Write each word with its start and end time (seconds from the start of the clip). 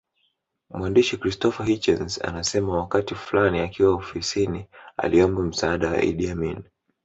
Mwandishi 0.69 1.17
Christopher 1.17 1.63
Hitchens 1.65 2.21
anasema 2.21 2.77
wakati 2.77 3.15
fulani 3.15 3.59
akiwa 3.59 3.93
ofisini 3.95 4.65
aliomba 4.97 5.43
msaada 5.43 5.89
wa 5.89 6.01
Idi 6.01 6.29
Amin 6.29 6.63